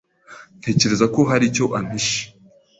Ntekereza 0.59 1.05
ko 1.13 1.21
hari 1.29 1.45
icyo 1.49 1.65
ampishe. 1.77 2.21